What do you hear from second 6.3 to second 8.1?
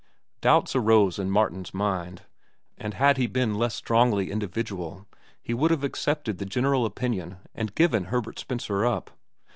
the general opinion and given